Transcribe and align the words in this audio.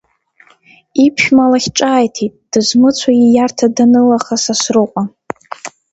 Иԥшәма 1.05 1.45
лахь 1.51 1.69
ҿааиҭит, 1.77 2.33
дызмыцәо 2.51 3.11
ииарҭа 3.13 3.67
данылаха 3.75 4.35
Сасрыҟәа. 4.43 5.03